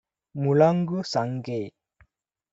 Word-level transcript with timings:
முழங்கு 0.35 0.99
சங்கே! 1.03 1.61